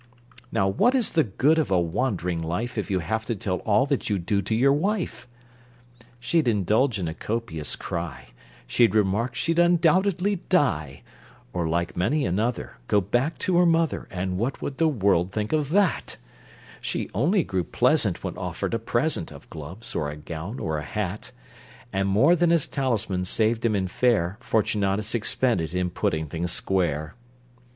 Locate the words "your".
4.55-4.73